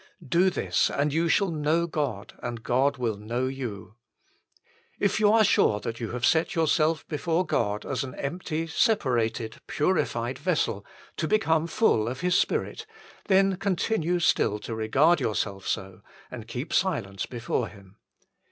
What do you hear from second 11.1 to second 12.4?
to become full of His